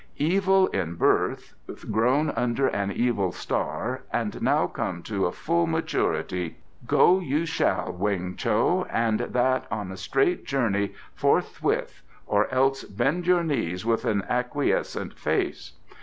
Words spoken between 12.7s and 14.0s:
bend your knees